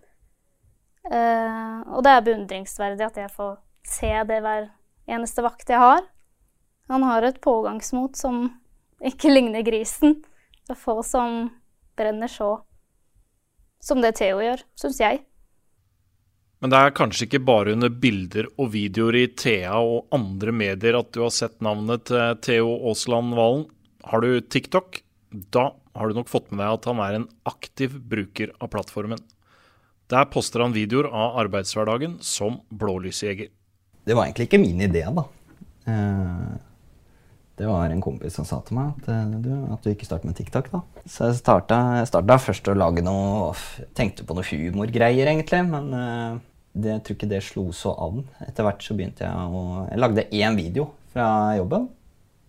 [1.09, 3.53] Uh, og det er beundringsverdig at jeg får
[3.87, 4.67] se det hver
[5.09, 6.03] eneste vakt jeg har.
[6.91, 8.49] Han har et pågangsmot som
[8.99, 10.19] ikke ligner grisen.
[10.67, 11.47] Det er få som
[11.97, 12.57] brenner så
[13.79, 15.23] som det Theo gjør, syns jeg.
[16.59, 20.97] Men det er kanskje ikke bare under bilder og videoer i Thea og andre medier
[20.99, 23.67] at du har sett navnet til Theo Aasland Valen.
[24.03, 24.99] Har du TikTok?
[25.55, 29.21] Da har du nok fått med deg at han er en aktiv bruker av plattformen.
[30.09, 33.51] Der poster han videoer av arbeidshverdagen som blålysjeger.
[34.03, 35.25] Det var egentlig ikke min idé, da.
[35.87, 36.57] Eh,
[37.59, 40.31] det var en kompis som sa til meg at eh, du, at du ikke starter
[40.31, 40.71] med TikTok.
[40.73, 40.81] da.
[41.05, 43.51] Så jeg starta, jeg starta først å lage noe
[43.95, 45.61] Tenkte på noe humorgreier, egentlig.
[45.67, 48.23] Men uh, det, jeg tror ikke det slo så an.
[48.45, 51.87] Etter hvert så begynte jeg å Jeg lagde én video fra jobben.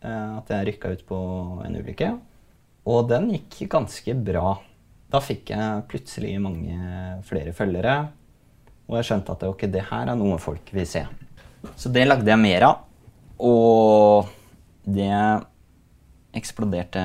[0.01, 1.21] Uh, at jeg rykka ut på
[1.65, 2.11] en ulykke.
[2.91, 4.55] Og den gikk ganske bra.
[5.11, 6.77] Da fikk jeg plutselig mange
[7.27, 7.97] flere følgere.
[8.91, 11.05] Og jeg skjønte at ok, det her er noe folk vil se.
[11.77, 12.87] Så det lagde jeg mer av.
[13.41, 14.31] Og
[14.85, 15.13] det
[16.37, 17.03] eksploderte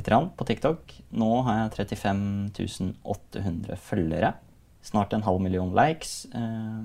[0.00, 0.94] litt på TikTok.
[1.12, 4.32] Nå har jeg 35 800 følgere.
[4.82, 6.26] Snart en halv million likes.
[6.34, 6.84] Eh,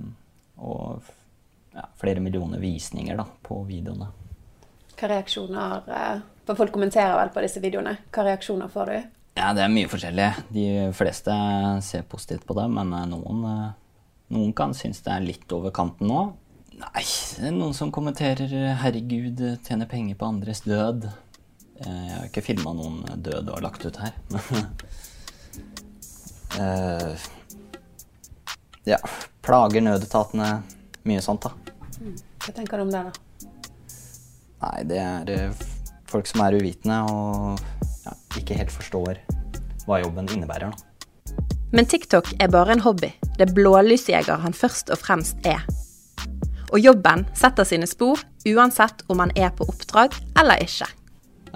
[0.58, 1.04] og
[1.76, 4.10] ja, flere millioner visninger da, på videoene.
[4.96, 7.98] Hva reaksjoner eh, For folk kommenterer vel på disse videoene.
[8.14, 8.98] Hva reaksjoner får du?
[9.36, 10.30] Ja, Det er mye forskjellig.
[10.56, 11.36] De fleste
[11.84, 13.46] ser positivt på det, men eh, noen,
[14.36, 16.26] noen kan synes det er litt over kanten nå.
[16.76, 17.06] Nei,
[17.40, 21.08] det er noen som kommenterer 'herregud, tjener penger på andres død'.
[21.80, 24.14] Jeg har ikke filma noen død og lagt ut her.
[28.86, 29.00] ja,
[29.46, 30.50] plager nødetatene.
[31.06, 31.52] Mye sånt, da.
[32.02, 32.16] Mm.
[32.46, 33.50] Hva tenker du om det, da?
[34.66, 35.64] Nei, det er eh,
[36.10, 37.62] folk som er uvitende og
[38.06, 39.22] ja, ikke helt forstår
[39.86, 40.74] hva jobben innebærer.
[40.74, 41.36] da.
[41.76, 43.12] Men TikTok er bare en hobby.
[43.36, 45.66] Det er blålysjeger han først og fremst er.
[46.72, 50.88] Og jobben setter sine spor uansett om man er på oppdrag eller ikke.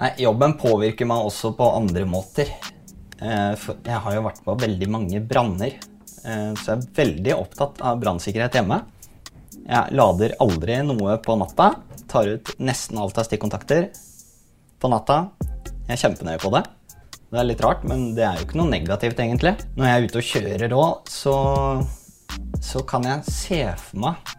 [0.00, 2.48] Nei, Jobben påvirker meg også på andre måter.
[3.20, 5.76] Eh, jeg har jo vært på veldig mange branner,
[6.22, 8.80] så jeg er veldig opptatt av brannsikkerhet hjemme.
[9.64, 11.72] Jeg lader aldri noe på natta.
[12.10, 13.88] Tar ut nesten alt av stikkontakter
[14.80, 15.22] på natta.
[15.86, 16.64] Jeg er kjempenøye på det.
[17.30, 19.52] Det er litt rart, men det er jo ikke noe negativt, egentlig.
[19.78, 21.34] Når jeg er ute og kjører òg, så,
[22.58, 24.32] så kan jeg se for meg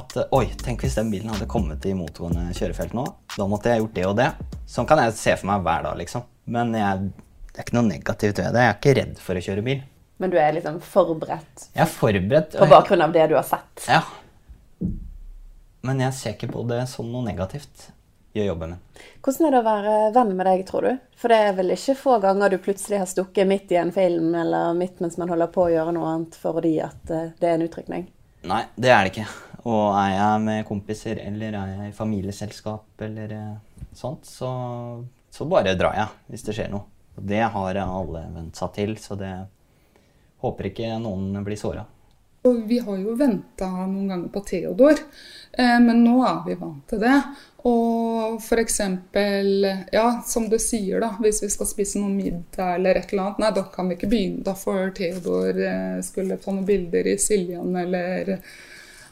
[0.00, 3.04] at oi, tenk hvis den bilen hadde kommet i motgående kjørefelt nå.
[3.34, 4.30] Da måtte jeg gjort det og det.
[4.70, 6.24] Sånn kan jeg se for meg hver dag, liksom.
[6.56, 7.10] Men jeg,
[7.50, 8.64] det er ikke noe negativt ved det.
[8.64, 9.82] Jeg er ikke redd for å kjøre bil.
[10.20, 11.70] Men du er liksom forberedt?
[11.72, 12.58] Jeg er forberedt.
[12.60, 13.86] På bakgrunn av det du har sett?
[13.88, 14.02] Ja.
[15.80, 17.86] Men jeg ser ikke på det som noe negativt.
[18.36, 19.04] Gjør jobben min.
[19.24, 20.98] Hvordan er det å være venn med deg, tror du?
[21.18, 24.34] For det er vel ikke få ganger du plutselig har stukket midt i en film
[24.38, 27.56] eller midt mens man holder på å gjøre noe annet fordi at eh, det er
[27.56, 28.04] en utrykning?
[28.50, 29.26] Nei, det er det ikke.
[29.64, 34.52] Og er jeg med kompiser eller er jeg i familieselskap eller eh, sånt, så,
[35.32, 36.86] så bare drar jeg hvis det skjer noe.
[37.16, 39.32] Og det har alle vent seg til, så det
[40.42, 41.86] håper ikke noen blir såra.
[42.42, 44.96] Vi har jo venta noen ganger på Theodor,
[45.52, 47.18] eh, men nå er vi vant til det.
[47.68, 48.80] Og f.eks.
[49.92, 53.42] Ja, som du sier, da, hvis vi skal spise noe middag eller et eller annet,
[53.44, 54.44] nei, da kan vi ikke begynne.
[54.46, 58.38] Da får Theodor eh, skulle ta noen bilder i Siljan eller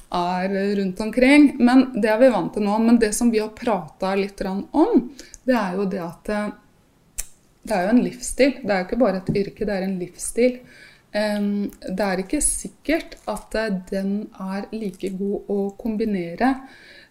[0.09, 1.51] er rundt omkring.
[1.61, 2.79] Men Det er vi vant til nå.
[2.81, 5.11] Men det som vi har prata litt om,
[5.45, 6.51] det er jo det at eh,
[7.69, 8.61] det er jo en livsstil.
[8.62, 10.61] Det er jo ikke bare et yrke, det er en livsstil.
[11.12, 16.51] Det er ikke sikkert at eh, den er like god å kombinere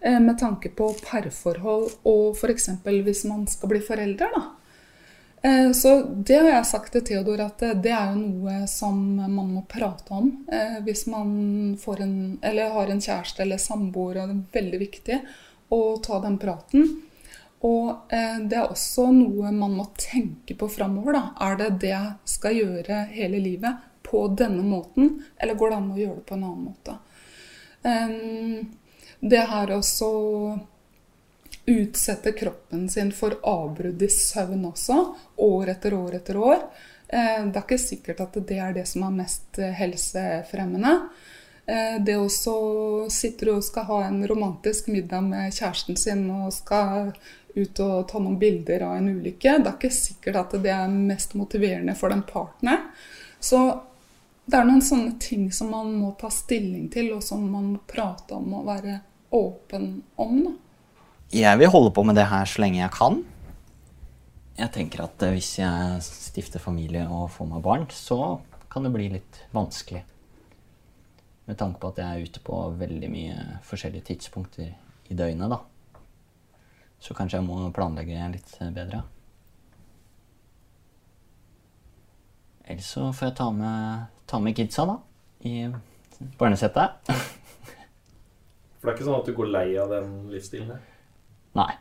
[0.01, 2.69] eh, med tanke på parforhold og f.eks.
[2.85, 4.29] hvis man skal bli foreldre.
[4.35, 4.43] da.
[5.41, 9.53] Eh, Så det har jeg sagt til Theodor at det er jo noe som man
[9.55, 10.31] må prate om
[10.85, 14.21] hvis man får en, eller har en kjæreste eller samboer.
[14.21, 15.21] og Det er veldig viktig
[15.73, 17.06] å ta den praten.
[17.65, 21.17] Og eh, det er også noe man må tenke på framover.
[21.41, 25.91] Er det det jeg skal gjøre hele livet på denne måten, eller går det an
[25.91, 26.97] å gjøre det på en annen måte?
[27.83, 28.65] Eh,
[29.19, 30.11] det her også
[31.67, 34.99] utsette kroppen sin for avbrudd i søvn også,
[35.43, 36.61] år etter år etter år.
[37.07, 40.93] Eh, Det er ikke sikkert at det er det som er mest eh, helsefremmende.
[41.67, 47.11] Eh, Det også sitter og skal ha en romantisk middag med kjæresten sin og skal
[47.57, 49.57] ut og ta noen bilder av en ulykke.
[49.59, 52.87] Det er ikke sikkert at det er mest motiverende for den partneren.
[53.39, 53.59] Så
[54.47, 57.79] det er noen sånne ting som man må ta stilling til, og som man må
[57.89, 59.01] prate om og være
[59.35, 60.37] åpen om.
[60.45, 60.53] Da.
[61.35, 63.23] Jeg vil holde på med det her så lenge jeg kan.
[64.57, 68.37] Jeg tenker at eh, hvis jeg stifter familie og får meg barn, så
[68.71, 70.05] kan det bli litt vanskelig.
[71.47, 73.35] Med tanke på at jeg er ute på veldig mye
[73.67, 74.73] forskjellige tidspunkter
[75.07, 75.61] i døgnet, da.
[76.99, 79.03] Så kanskje jeg må planlegge litt bedre.
[82.67, 84.97] Ellers så får jeg ta med, ta med kidsa, da.
[85.47, 85.69] I
[86.39, 87.11] barnesettet.
[88.77, 90.81] For det er ikke sånn at du går lei av den livsstilen her?
[91.57, 91.71] Nei.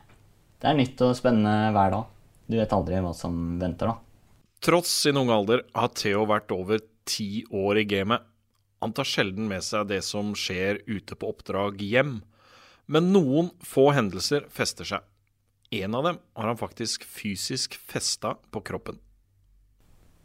[0.57, 2.13] Det er nytt og spennende hver dag.
[2.47, 3.99] Du vet aldri hva som venter, da.
[4.63, 8.23] Tross sin unge alder har Theo vært over ti år i gamet.
[8.83, 12.19] Han tar sjelden med seg det som skjer ute på oppdrag hjem,
[12.85, 15.05] men noen få hendelser fester seg.
[15.73, 19.01] En av dem har han faktisk fysisk festa på kroppen.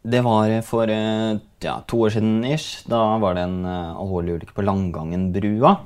[0.03, 2.83] Det var for eh, ja, to år siden ish.
[2.91, 5.77] Da var det en eh, alvorlig ulykke på Langangen-brua.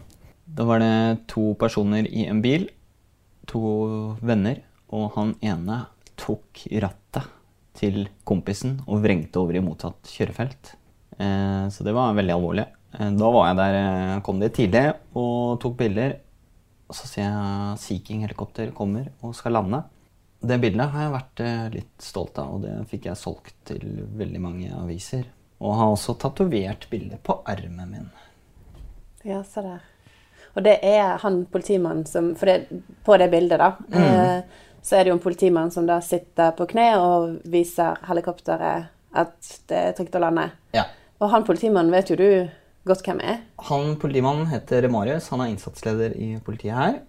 [0.58, 2.66] Da var det to personer i en bil.
[3.50, 3.62] To
[4.26, 4.64] venner.
[4.90, 5.84] Og han ene
[6.18, 7.30] tok rattet
[7.78, 10.74] til kompisen og vrengte over i motsatt kjørefelt.
[11.20, 12.66] Eh, så det var veldig alvorlig.
[12.94, 16.18] Eh, da var jeg der, eh, kom de tidlig og tok bilder.
[16.88, 19.84] Og så ser jeg Sea King-helikopter kommer og skal lande.
[20.40, 23.82] Det bildet har jeg vært litt stolt av, og det fikk jeg solgt til
[24.16, 25.26] veldig mange aviser.
[25.60, 28.10] Og har også tatovert bildet på armen min.
[29.26, 29.82] Ja, se der.
[30.56, 32.70] Og det er han politimannen som For det,
[33.04, 34.44] på det bildet, da, Mm.
[34.82, 39.60] så er det jo en politimann som da sitter på kne og viser helikopteret at
[39.68, 40.52] det er trygt å lande.
[40.74, 40.86] Ja.
[41.18, 42.28] Og han politimannen vet jo du
[42.88, 43.40] godt hvem er.
[43.70, 45.30] Han politimannen heter Marius.
[45.34, 47.00] Han er innsatsleder i politiet her.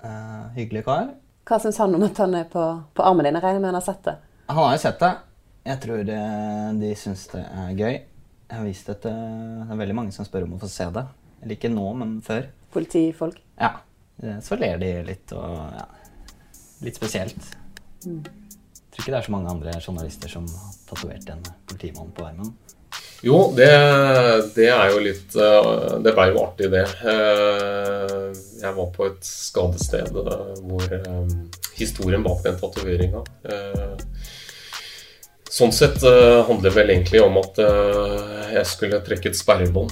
[0.00, 1.10] Uh, hyggelig kar.
[1.48, 2.62] Hva syns han om at han er på,
[2.94, 3.36] på armen din?
[3.36, 4.16] Jeg regner med han har sett det.
[4.50, 5.10] Han har jo sett det.
[5.66, 7.96] Jeg tror eh, de syns det er gøy.
[8.50, 10.86] Jeg har vist det til Det er veldig mange som spør om å få se
[10.94, 11.04] det.
[11.42, 12.48] Eller ikke nå, men før.
[12.72, 13.40] Politifolk.
[13.60, 13.74] Ja.
[14.22, 15.86] Eh, Så ler de litt og ja.
[16.80, 17.50] Litt spesielt.
[18.06, 18.22] Mm.
[18.24, 22.24] Jeg tror ikke det er så mange andre journalister som har tatovert en politimann på
[22.24, 22.54] armen.
[23.22, 23.68] Jo, det,
[24.56, 26.86] det er jo litt eh, Det blei jo artig, det.
[27.04, 28.14] Eh,
[28.62, 30.86] Jeg var på et skadested eh, hvor
[31.76, 33.22] historien bak den tatoveringa
[35.50, 37.56] Sånn sett handler det vel egentlig om at
[38.54, 39.90] jeg skulle trekke et sperrebånd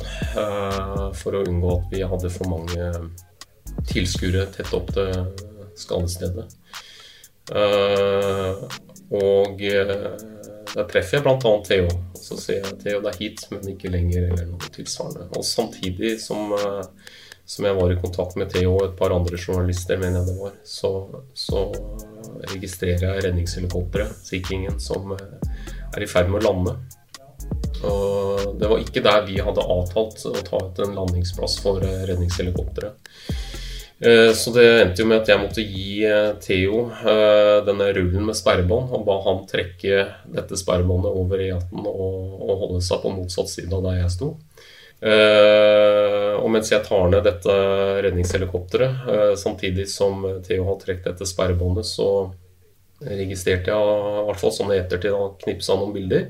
[1.18, 2.86] for å unngå at vi hadde for mange
[3.90, 5.10] tilskuere tett opp til
[5.82, 6.46] skadestedet.
[9.10, 9.64] Og
[10.74, 11.54] der treffer jeg bl.a.
[11.66, 11.86] Theo.
[11.88, 15.28] Og så sier jeg Theo, det er hit, men ikke lenger, eller noe tilsvarende.
[15.38, 17.16] Og samtidig som, eh,
[17.48, 20.36] som jeg var i kontakt med Theo og et par andre journalister, mener jeg det
[20.40, 20.92] var, så,
[21.34, 21.64] så
[22.54, 26.78] registrerer jeg redningshelikopteret, Sea Kingen, som eh, er i ferd med å lande.
[27.88, 32.04] Og det var ikke der vi hadde avtalt å ta ut en landingsplass for eh,
[32.10, 33.14] redningshelikopteret.
[34.00, 38.28] Eh, Så det endte jo med at jeg måtte gi eh, Theo eh, denne rullen
[38.28, 40.04] med sperrebånd, og ba han trekke
[40.36, 44.34] dette sperrebåndet over E18 og, og holde seg på motsatt side av der jeg sto.
[44.98, 47.52] Og mens jeg tar ned dette
[48.02, 52.08] redningshelikopteret, samtidig som Theo har trukket dette sperrebåndet, så
[53.06, 56.26] registrerte jeg i hvert fall sånn i ettertid knipsa noen bilder.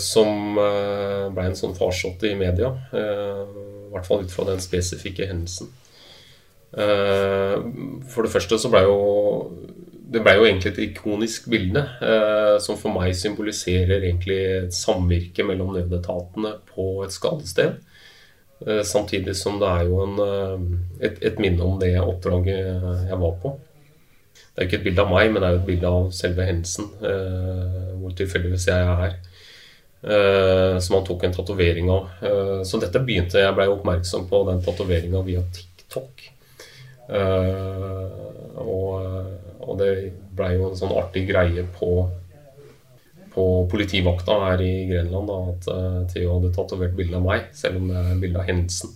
[0.00, 2.72] som ble en sånn farsott i media.
[2.96, 5.70] I hvert fall ut fra den spesifikke hendelsen.
[6.74, 7.56] Eh,
[8.10, 8.98] for det første så ble jo
[10.14, 15.46] det blei jo egentlig et ikonisk bilde, eh, som for meg symboliserer egentlig et samvirke
[15.46, 17.78] mellom nødetatene på et skadested.
[18.66, 23.38] Eh, samtidig som det er jo en, et, et minne om det oppdraget jeg var
[23.42, 23.56] på.
[24.54, 26.46] Det er ikke et bilde av meg, men det er jo et bilde av selve
[26.46, 26.90] hendelsen,
[27.98, 29.16] hvor tilfeldigvis jeg er her.
[30.08, 32.08] Eh, som han tok en tatovering av.
[32.22, 36.26] Eh, så dette begynte Jeg ble oppmerksom på den tatoveringa via TikTok.
[37.08, 38.10] Eh,
[38.60, 38.90] og,
[39.64, 39.94] og det
[40.36, 42.04] blei jo en sånn artig greie på,
[43.32, 47.80] på politivakta her i Grenland da, at uh, Theo hadde tatovert bilde av meg, selv
[47.80, 48.92] om det er bilde av hendelsen.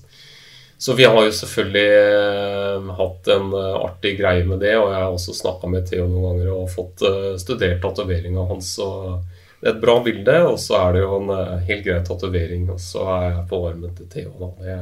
[0.79, 5.35] Så vi har jo selvfølgelig hatt en artig greie med det, og jeg har også
[5.35, 7.03] snakka med Theo noen ganger og fått
[7.43, 8.77] studert tatoveringa hans.
[8.85, 12.69] og det er et bra bilde, og så er det jo en helt grei tatovering.
[12.71, 14.53] Og så er jeg på armen til Theo.
[14.61, 14.77] Det,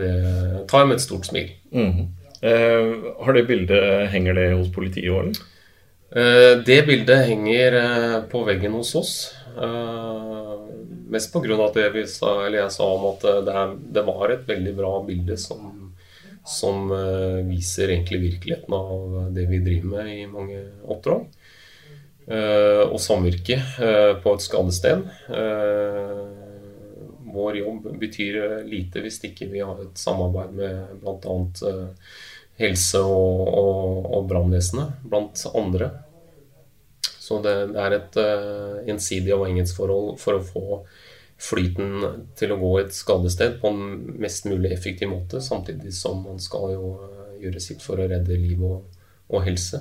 [0.00, 0.14] det
[0.70, 1.52] tar jeg med et stort smil.
[1.70, 2.08] Mm.
[2.40, 2.94] Eh,
[3.24, 5.48] har det bildet, Henger det hos politiet òg, eller?
[6.10, 9.12] Eh, det bildet henger eh, på veggen hos oss.
[9.54, 10.56] Eh,
[11.10, 11.70] mest pga.
[11.74, 14.74] det vi sa, eller jeg sa om at eh, det, er, det var et veldig
[14.78, 15.92] bra bilde som,
[16.46, 21.28] som eh, viser egentlig virkeligheten av det vi driver med i mange oppdrag.
[22.30, 23.56] Og samvirke
[24.22, 25.06] på et skadested.
[27.30, 31.74] vår jobb betyr lite hvis ikke vi har et samarbeid med bl.a
[32.60, 35.90] helse- og, og, og brannvesenet, blant andre.
[37.20, 38.18] Så det, det er et
[38.88, 40.64] gjensidig avhengighetsforhold for å få
[41.40, 46.42] flyten til å gå et skadested på en mest mulig effektiv måte, samtidig som man
[46.42, 46.90] skal jo
[47.40, 48.82] gjøre sitt for å redde liv og,
[49.32, 49.80] og helse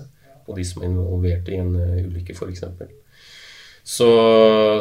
[0.49, 2.65] på de som er involvert i en uh, ulykke, f.eks.
[3.89, 4.09] Så,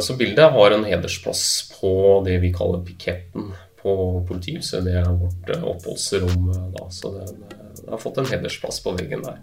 [0.05, 1.43] så bildet har en hedersplass
[1.79, 1.93] på
[2.27, 3.95] det vi kaller piketten på
[4.29, 4.85] politihuset.
[4.85, 6.89] Det er vårt oppholdsrom da.
[6.93, 7.31] Så det,
[7.79, 9.41] det har fått en hedersplass på veggen der.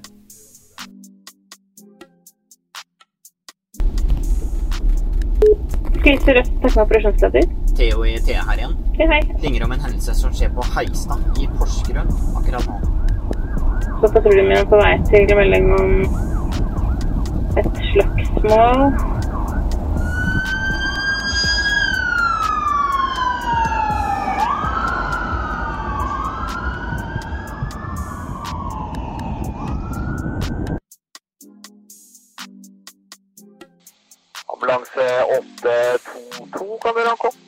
[6.05, 7.47] Skal Sør-Øst snakke med operasjonsleder?
[7.79, 8.75] Theo i TE her igjen.
[8.99, 9.21] Hei, hei.
[9.41, 12.94] Ringer om en hendelse som skjer på Heistad i Porsgrunn akkurat nå.
[13.99, 15.91] Så patruljen min er på vei til melding om
[17.59, 18.81] et slagsmål.
[34.53, 35.05] Ambulanse
[35.39, 37.39] 822, kan dere ankomme?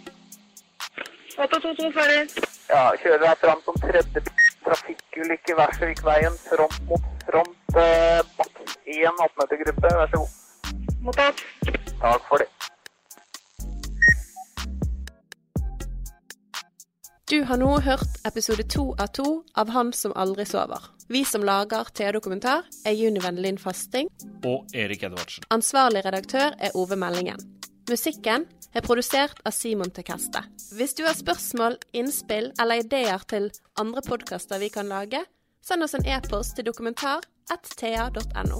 [1.37, 2.21] 822 ferdig.
[2.73, 4.19] Ja, kjører deg fram som tredje
[5.27, 7.57] trafikkulykke Versvikveien, front mot front.
[7.75, 8.51] Eh, bak
[8.85, 10.29] 1 18-metergruppe, vær så god.
[11.01, 11.43] Mottatt.
[12.01, 12.47] Takk for det.
[17.29, 20.79] Du har nå hørt episode to av to av Han som aldri sover.
[21.09, 24.07] Vi som lager TV-dokumentar, er Juni Vendelin Fasting.
[24.45, 25.43] Og Erik Edvardsen.
[25.51, 27.56] Ansvarlig redaktør er Ove Meldingen.
[27.87, 28.43] Musikken
[28.75, 30.41] er produsert av Simon Tekaste.
[30.75, 33.47] Hvis du har spørsmål, innspill eller ideer til
[33.79, 35.23] andre podkaster vi kan lage,
[35.63, 38.59] send oss en e-post til dokumentar.thea.no.